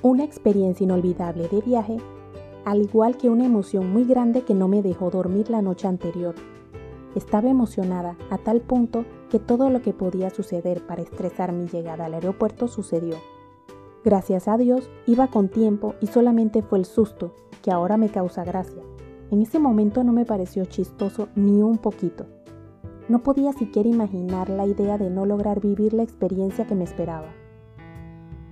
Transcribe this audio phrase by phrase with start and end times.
[0.00, 1.96] Una experiencia inolvidable de viaje,
[2.64, 6.36] al igual que una emoción muy grande que no me dejó dormir la noche anterior.
[7.16, 12.04] Estaba emocionada a tal punto que todo lo que podía suceder para estresar mi llegada
[12.04, 13.16] al aeropuerto sucedió.
[14.04, 18.44] Gracias a Dios iba con tiempo y solamente fue el susto, que ahora me causa
[18.44, 18.84] gracia.
[19.32, 22.26] En ese momento no me pareció chistoso ni un poquito.
[23.08, 27.34] No podía siquiera imaginar la idea de no lograr vivir la experiencia que me esperaba.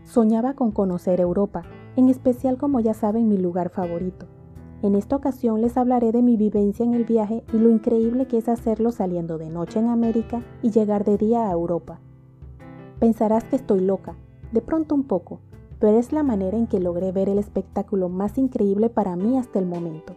[0.06, 1.64] Soñaba con conocer Europa,
[1.96, 4.26] en especial como ya saben mi lugar favorito.
[4.82, 8.38] En esta ocasión les hablaré de mi vivencia en el viaje y lo increíble que
[8.38, 11.98] es hacerlo saliendo de noche en América y llegar de día a Europa.
[13.00, 14.14] Pensarás que estoy loca,
[14.52, 15.40] de pronto un poco,
[15.80, 19.58] pero es la manera en que logré ver el espectáculo más increíble para mí hasta
[19.58, 20.14] el momento.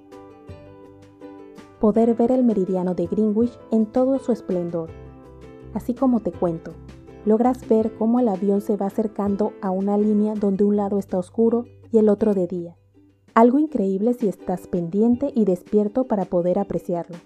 [1.80, 4.92] Poder ver el meridiano de Greenwich en todo su esplendor.
[5.74, 6.74] Así como te cuento,
[7.30, 11.20] logras ver cómo el avión se va acercando a una línea donde un lado está
[11.20, 12.76] oscuro y el otro de día.
[13.36, 17.18] Algo increíble si estás pendiente y despierto para poder apreciarlo.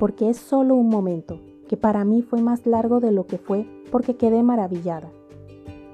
[0.00, 3.64] Porque es solo un momento, que para mí fue más largo de lo que fue
[3.92, 5.08] porque quedé maravillada.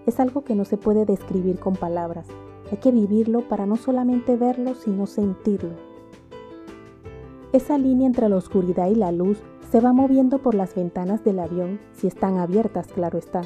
[0.07, 2.27] Es algo que no se puede describir con palabras,
[2.71, 5.75] hay que vivirlo para no solamente verlo, sino sentirlo.
[7.53, 9.43] Esa línea entre la oscuridad y la luz
[9.73, 13.41] se va moviendo por las ventanas del avión, si están abiertas, claro está,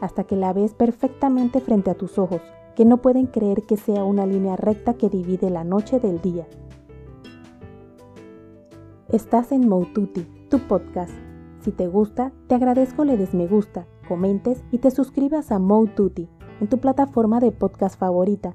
[0.00, 2.40] hasta que la ves perfectamente frente a tus ojos,
[2.76, 6.46] que no pueden creer que sea una línea recta que divide la noche del día.
[9.08, 11.12] Estás en Moututi, tu podcast.
[11.62, 16.28] Si te gusta, te agradezco le des me gusta, comentes y te suscribas a Moututi
[16.60, 18.54] en tu plataforma de podcast favorita,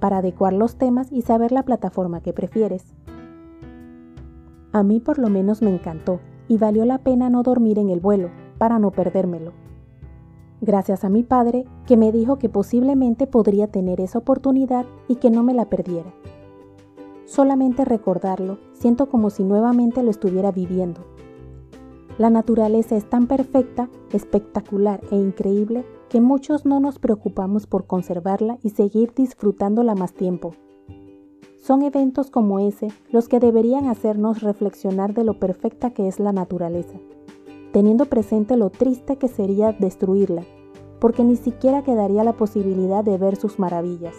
[0.00, 2.94] para adecuar los temas y saber la plataforma que prefieres.
[4.72, 8.00] A mí por lo menos me encantó y valió la pena no dormir en el
[8.00, 9.52] vuelo para no perdérmelo.
[10.60, 15.30] Gracias a mi padre, que me dijo que posiblemente podría tener esa oportunidad y que
[15.30, 16.12] no me la perdiera.
[17.26, 21.02] Solamente recordarlo, siento como si nuevamente lo estuviera viviendo.
[22.16, 28.58] La naturaleza es tan perfecta, espectacular e increíble que muchos no nos preocupamos por conservarla
[28.62, 30.54] y seguir disfrutándola más tiempo.
[31.60, 36.32] Son eventos como ese los que deberían hacernos reflexionar de lo perfecta que es la
[36.32, 36.98] naturaleza,
[37.72, 40.44] teniendo presente lo triste que sería destruirla,
[41.00, 44.14] porque ni siquiera quedaría la posibilidad de ver sus maravillas.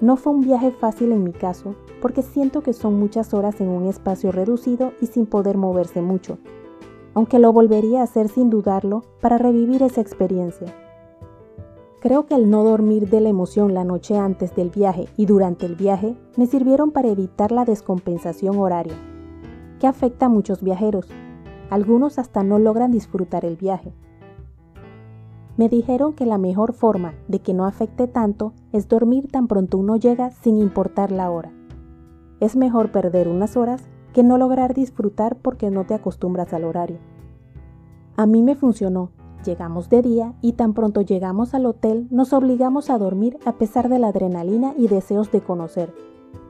[0.00, 3.68] No fue un viaje fácil en mi caso, porque siento que son muchas horas en
[3.68, 6.38] un espacio reducido y sin poder moverse mucho,
[7.14, 10.83] aunque lo volvería a hacer sin dudarlo para revivir esa experiencia.
[12.04, 15.64] Creo que el no dormir de la emoción la noche antes del viaje y durante
[15.64, 18.92] el viaje me sirvieron para evitar la descompensación horaria,
[19.80, 21.08] que afecta a muchos viajeros.
[21.70, 23.94] Algunos hasta no logran disfrutar el viaje.
[25.56, 29.78] Me dijeron que la mejor forma de que no afecte tanto es dormir tan pronto
[29.78, 31.54] uno llega sin importar la hora.
[32.38, 33.82] Es mejor perder unas horas
[34.12, 36.98] que no lograr disfrutar porque no te acostumbras al horario.
[38.18, 39.08] A mí me funcionó
[39.44, 43.90] Llegamos de día y tan pronto llegamos al hotel nos obligamos a dormir a pesar
[43.90, 45.92] de la adrenalina y deseos de conocer.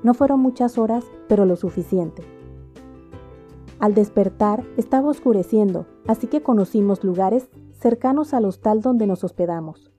[0.04, 2.22] No fueron muchas horas, pero lo suficiente.
[3.80, 9.90] Al despertar estaba oscureciendo, así que conocimos lugares cercanos al hostal donde nos hospedamos.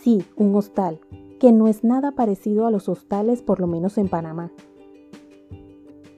[0.00, 1.00] Sí, un hostal,
[1.40, 4.52] que no es nada parecido a los hostales por lo menos en Panamá.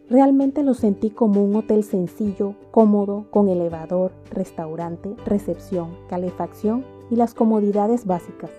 [0.09, 7.35] Realmente lo sentí como un hotel sencillo, cómodo, con elevador, restaurante, recepción, calefacción y las
[7.35, 8.51] comodidades básicas.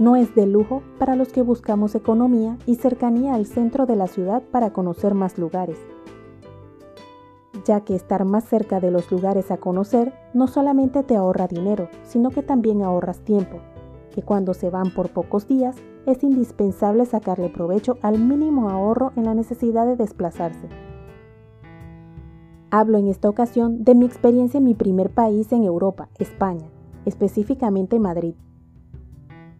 [0.00, 4.08] No es de lujo para los que buscamos economía y cercanía al centro de la
[4.08, 5.78] ciudad para conocer más lugares,
[7.64, 11.88] ya que estar más cerca de los lugares a conocer no solamente te ahorra dinero,
[12.02, 13.58] sino que también ahorras tiempo,
[14.12, 19.24] que cuando se van por pocos días es indispensable sacarle provecho al mínimo ahorro en
[19.24, 20.68] la necesidad de desplazarse.
[22.70, 26.68] Hablo en esta ocasión de mi experiencia en mi primer país en Europa, España,
[27.04, 28.34] específicamente Madrid.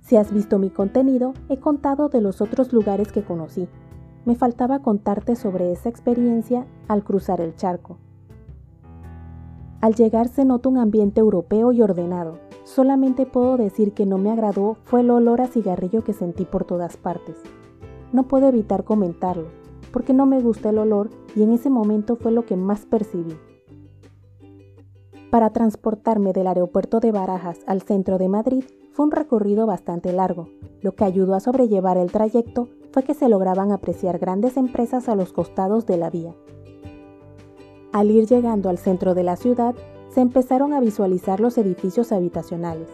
[0.01, 3.69] Si has visto mi contenido, he contado de los otros lugares que conocí.
[4.25, 7.99] Me faltaba contarte sobre esa experiencia al cruzar el charco.
[9.81, 14.31] Al llegar se nota un ambiente europeo y ordenado, Solamente puedo decir que no me
[14.31, 17.37] agradó fue el olor a cigarrillo que sentí por todas partes.
[18.13, 19.49] No puedo evitar comentarlo,
[19.93, 23.37] porque no me gusta el olor y en ese momento fue lo que más percibí.
[25.31, 30.49] Para transportarme del aeropuerto de Barajas al centro de Madrid fue un recorrido bastante largo.
[30.83, 35.15] Lo que ayudó a sobrellevar el trayecto fue que se lograban apreciar grandes empresas a
[35.15, 36.35] los costados de la vía.
[37.93, 39.75] Al ir llegando al centro de la ciudad,
[40.13, 42.89] se empezaron a visualizar los edificios habitacionales.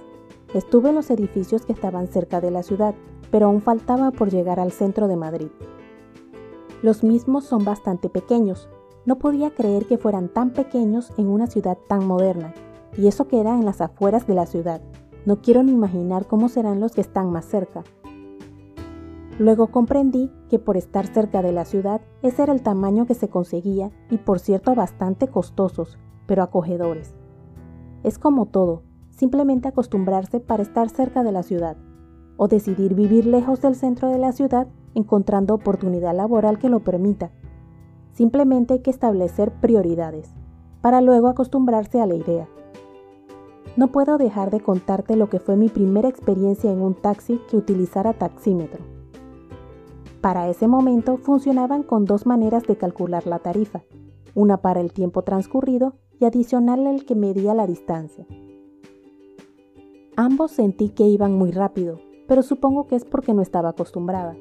[0.55, 2.95] Estuve en los edificios que estaban cerca de la ciudad,
[3.33, 5.49] pero aún faltaba por llegar al centro de Madrid.
[6.81, 8.69] Los mismos son bastante pequeños.
[9.05, 12.55] No podía creer que fueran tan pequeños en una ciudad tan moderna,
[12.97, 14.81] y eso que era en las afueras de la ciudad.
[15.27, 17.83] No quiero ni imaginar cómo serán los que están más cerca.
[19.41, 23.29] Luego comprendí que por estar cerca de la ciudad, ese era el tamaño que se
[23.29, 25.99] conseguía y por cierto bastante costosos,
[26.29, 27.17] pero acogedores.
[28.05, 31.77] Es como todo, simplemente acostumbrarse para estar cerca de la ciudad,
[32.37, 37.31] o decidir vivir lejos del centro de la ciudad encontrando oportunidad laboral que lo permita.
[38.13, 40.33] Simplemente hay que establecer prioridades,
[40.83, 42.47] para luego acostumbrarse a la idea.
[43.77, 47.57] No puedo dejar de contarte lo que fue mi primera experiencia en un taxi que
[47.57, 48.85] utilizara taxímetro.
[50.21, 53.83] Para ese momento funcionaban con dos maneras de calcular la tarifa,
[54.35, 58.27] una para el tiempo transcurrido y adicional el que medía la distancia.
[60.17, 64.37] Ambos sentí que iban muy rápido, pero supongo que es porque no estaba acostumbrada.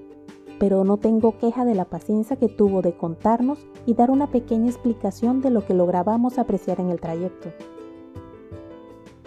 [0.59, 4.67] Pero no tengo queja de la paciencia que tuvo de contarnos y dar una pequeña
[4.67, 7.49] explicación de lo que lográbamos apreciar en el trayecto.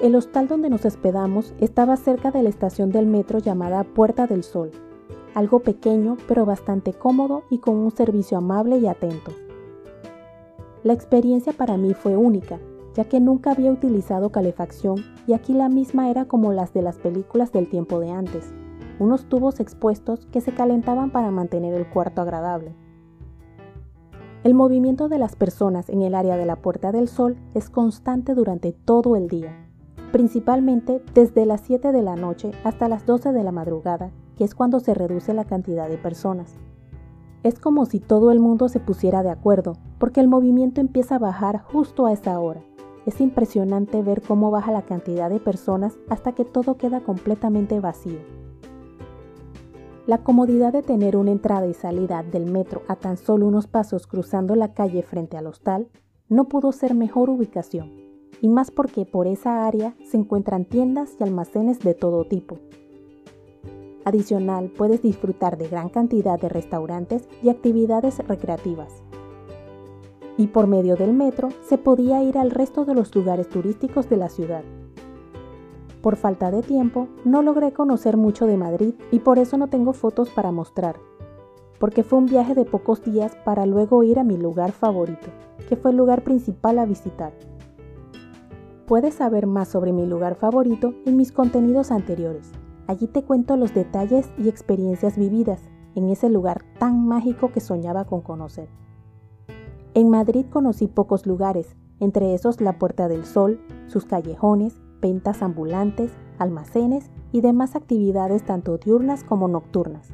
[0.00, 4.42] El hostal donde nos hospedamos estaba cerca de la estación del metro llamada Puerta del
[4.42, 4.72] Sol,
[5.34, 9.30] algo pequeño pero bastante cómodo y con un servicio amable y atento.
[10.82, 12.58] La experiencia para mí fue única,
[12.94, 14.96] ya que nunca había utilizado calefacción
[15.26, 18.52] y aquí la misma era como las de las películas del tiempo de antes,
[18.98, 22.74] unos tubos expuestos que se calentaban para mantener el cuarto agradable.
[24.42, 28.34] El movimiento de las personas en el área de la Puerta del Sol es constante
[28.34, 29.68] durante todo el día,
[30.12, 34.54] principalmente desde las 7 de la noche hasta las 12 de la madrugada que es
[34.54, 36.54] cuando se reduce la cantidad de personas.
[37.42, 41.20] Es como si todo el mundo se pusiera de acuerdo, porque el movimiento empieza a
[41.20, 42.64] bajar justo a esa hora.
[43.06, 48.18] Es impresionante ver cómo baja la cantidad de personas hasta que todo queda completamente vacío.
[50.06, 54.08] La comodidad de tener una entrada y salida del metro a tan solo unos pasos
[54.08, 55.88] cruzando la calle frente al hostal
[56.28, 57.92] no pudo ser mejor ubicación,
[58.40, 62.58] y más porque por esa área se encuentran tiendas y almacenes de todo tipo,
[64.04, 69.02] Adicional, puedes disfrutar de gran cantidad de restaurantes y actividades recreativas.
[70.40, 74.16] Y por medio del metro se podía ir al resto de los lugares turísticos de
[74.16, 74.62] la ciudad.
[76.00, 79.92] Por falta de tiempo, no logré conocer mucho de Madrid y por eso no tengo
[79.92, 80.96] fotos para mostrar,
[81.78, 85.28] porque fue un viaje de pocos días para luego ir a mi lugar favorito,
[85.68, 87.34] que fue el lugar principal a visitar.
[88.86, 92.50] Puedes saber más sobre mi lugar favorito en mis contenidos anteriores.
[92.86, 95.60] Allí te cuento los detalles y experiencias vividas
[95.94, 98.70] en ese lugar tan mágico que soñaba con conocer.
[99.92, 106.12] En Madrid conocí pocos lugares, entre esos la Puerta del Sol, sus callejones, ventas ambulantes,
[106.38, 110.08] almacenes y demás actividades tanto diurnas como nocturnas,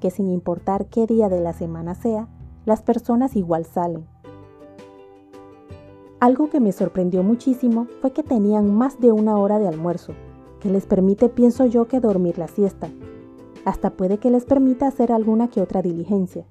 [0.00, 2.26] que sin importar qué día de la semana sea,
[2.64, 4.06] las personas igual salen.
[6.20, 10.14] Algo que me sorprendió muchísimo fue que tenían más de una hora de almuerzo,
[10.58, 12.88] que les permite, pienso yo, que dormir la siesta.
[13.66, 16.46] Hasta puede que les permita hacer alguna que otra diligencia.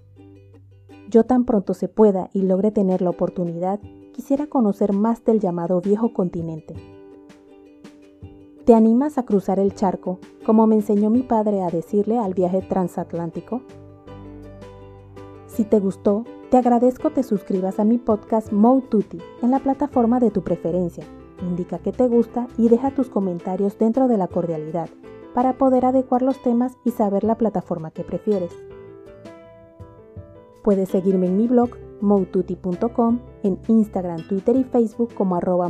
[1.10, 3.80] Yo tan pronto se pueda y logre tener la oportunidad,
[4.14, 6.76] quisiera conocer más del llamado viejo continente.
[8.66, 12.62] ¿Te animas a cruzar el charco, como me enseñó mi padre a decirle al viaje
[12.62, 13.62] transatlántico?
[15.48, 20.20] Si te gustó, te agradezco te suscribas a mi podcast Mo Tutti en la plataforma
[20.20, 21.06] de tu preferencia
[21.42, 24.90] indica que te gusta y deja tus comentarios dentro de la cordialidad
[25.34, 28.52] para poder adecuar los temas y saber la plataforma que prefieres.
[30.68, 35.70] Puedes seguirme en mi blog moututi.com, en Instagram, Twitter y Facebook como arroba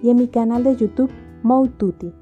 [0.00, 1.10] y en mi canal de YouTube
[1.42, 2.12] Moututi.